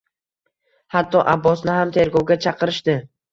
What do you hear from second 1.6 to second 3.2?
ham tergovga chaqirishdi